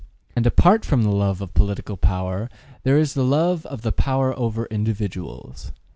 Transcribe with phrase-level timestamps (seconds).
[0.35, 2.49] And apart from the love or political power,
[2.81, 5.71] there is the love of power over individuals.